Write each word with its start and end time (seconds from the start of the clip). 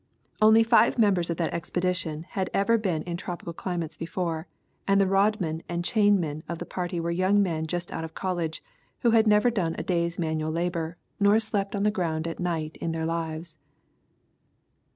Only 0.41 0.63
five 0.63 0.97
members 0.97 1.29
of 1.29 1.37
that 1.37 1.53
expedition 1.53 2.23
had 2.29 2.49
ever 2.55 2.79
been 2.79 3.03
in 3.03 3.17
tropi 3.17 3.43
cal 3.43 3.53
climates 3.53 3.95
before, 3.95 4.47
and 4.87 4.99
the 4.99 5.05
rod 5.05 5.39
men 5.39 5.61
and 5.69 5.85
chainmen 5.85 6.41
of 6.49 6.57
the 6.57 6.65
party 6.65 6.99
were 6.99 7.11
young 7.11 7.43
men 7.43 7.67
just 7.67 7.91
out 7.91 8.03
of 8.03 8.15
college 8.15 8.63
who 9.01 9.11
had 9.11 9.27
never 9.27 9.51
done 9.51 9.75
a 9.77 9.83
day's 9.83 10.17
manual 10.17 10.49
labor, 10.49 10.95
nor 11.19 11.39
slept 11.39 11.75
on 11.75 11.83
the 11.83 11.91
ground 11.91 12.25
a 12.25 12.41
night 12.41 12.77
in 12.81 12.93
their 12.93 13.05
lives. 13.05 13.59